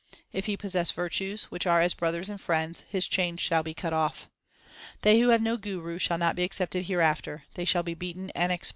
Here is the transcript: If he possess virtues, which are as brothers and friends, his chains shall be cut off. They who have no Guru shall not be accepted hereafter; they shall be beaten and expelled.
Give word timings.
If 0.33 0.47
he 0.47 0.57
possess 0.57 0.89
virtues, 0.89 1.43
which 1.51 1.67
are 1.67 1.79
as 1.79 1.93
brothers 1.93 2.27
and 2.27 2.41
friends, 2.41 2.83
his 2.89 3.07
chains 3.07 3.39
shall 3.39 3.61
be 3.61 3.75
cut 3.75 3.93
off. 3.93 4.31
They 5.03 5.19
who 5.19 5.29
have 5.29 5.43
no 5.43 5.57
Guru 5.57 5.99
shall 5.99 6.17
not 6.17 6.35
be 6.35 6.41
accepted 6.43 6.87
hereafter; 6.87 7.43
they 7.53 7.65
shall 7.65 7.83
be 7.83 7.93
beaten 7.93 8.31
and 8.31 8.51
expelled. 8.51 8.69